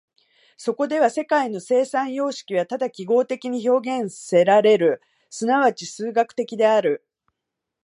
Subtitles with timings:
[0.57, 7.05] そこでは世界の生産様式はただ記号的に表現せられる、即ち数学的である。